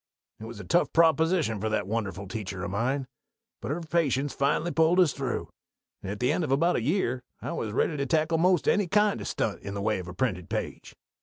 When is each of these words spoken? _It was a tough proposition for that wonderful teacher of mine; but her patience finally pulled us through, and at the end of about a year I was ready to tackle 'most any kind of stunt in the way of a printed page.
_It 0.43 0.47
was 0.47 0.59
a 0.59 0.63
tough 0.63 0.91
proposition 0.93 1.61
for 1.61 1.69
that 1.69 1.85
wonderful 1.85 2.27
teacher 2.27 2.63
of 2.63 2.71
mine; 2.71 3.05
but 3.61 3.69
her 3.69 3.81
patience 3.81 4.33
finally 4.33 4.71
pulled 4.71 4.99
us 4.99 5.13
through, 5.13 5.47
and 6.01 6.11
at 6.11 6.19
the 6.19 6.31
end 6.31 6.43
of 6.43 6.51
about 6.51 6.75
a 6.75 6.81
year 6.81 7.21
I 7.39 7.51
was 7.51 7.71
ready 7.71 7.95
to 7.97 8.05
tackle 8.07 8.39
'most 8.39 8.67
any 8.67 8.87
kind 8.87 9.21
of 9.21 9.27
stunt 9.27 9.61
in 9.61 9.75
the 9.75 9.79
way 9.83 9.99
of 9.99 10.07
a 10.07 10.13
printed 10.15 10.49
page. 10.49 10.95